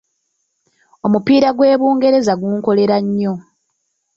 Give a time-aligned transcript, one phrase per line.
[1.05, 3.33] Omupiira gw’e Bungererza gunkolera nnyo.